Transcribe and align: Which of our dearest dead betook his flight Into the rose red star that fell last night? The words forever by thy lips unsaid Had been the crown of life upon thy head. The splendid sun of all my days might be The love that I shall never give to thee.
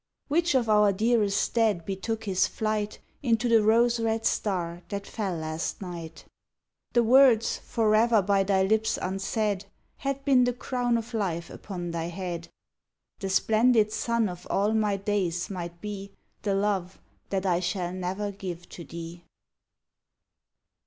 Which 0.29 0.55
of 0.55 0.67
our 0.67 0.91
dearest 0.91 1.53
dead 1.53 1.85
betook 1.85 2.23
his 2.23 2.47
flight 2.47 2.97
Into 3.21 3.47
the 3.47 3.61
rose 3.61 3.99
red 3.99 4.25
star 4.25 4.81
that 4.89 5.05
fell 5.05 5.35
last 5.35 5.79
night? 5.79 6.25
The 6.93 7.03
words 7.03 7.59
forever 7.59 8.23
by 8.23 8.41
thy 8.41 8.63
lips 8.63 8.97
unsaid 8.99 9.65
Had 9.97 10.25
been 10.25 10.45
the 10.45 10.53
crown 10.53 10.97
of 10.97 11.13
life 11.13 11.51
upon 11.51 11.91
thy 11.91 12.05
head. 12.05 12.49
The 13.19 13.29
splendid 13.29 13.91
sun 13.91 14.27
of 14.27 14.47
all 14.49 14.73
my 14.73 14.97
days 14.97 15.51
might 15.51 15.79
be 15.81 16.13
The 16.41 16.55
love 16.55 16.99
that 17.29 17.45
I 17.45 17.59
shall 17.59 17.93
never 17.93 18.31
give 18.31 18.67
to 18.69 18.83
thee. 18.83 19.23